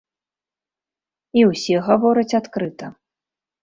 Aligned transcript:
І 1.41 1.45
ўсе 1.51 1.75
гавораць 1.91 2.29
адкрыта. 2.43 2.85